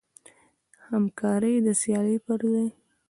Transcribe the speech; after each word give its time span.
همکاري 0.87 1.53
د 1.65 1.67
سیالۍ 1.81 2.17
پر 2.25 2.39
ځای. 2.51 2.69